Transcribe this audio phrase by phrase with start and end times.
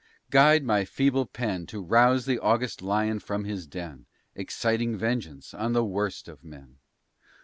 [0.31, 5.73] guide my feeble pen, To rouse the august lion from his den, Exciting vengeance on
[5.73, 6.77] the worst of men.